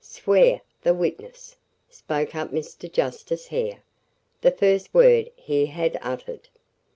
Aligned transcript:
"Swear 0.03 0.61
the 0.81 0.95
witness," 0.95 1.55
spoke 1.87 2.33
up 2.33 2.49
Mr. 2.49 2.91
Justice 2.91 3.45
Hare. 3.49 3.83
The 4.41 4.49
first 4.49 4.91
word 4.95 5.29
he 5.35 5.67
had 5.67 5.99
uttered. 6.01 6.47